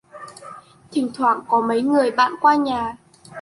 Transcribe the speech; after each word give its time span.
Thỉnh 0.91 1.11
thoảng 1.13 1.39
có 1.47 1.61
mấy 1.61 1.81
người 1.81 2.11
bạn 2.11 2.31
qua 2.41 2.55
nhà 2.55 2.97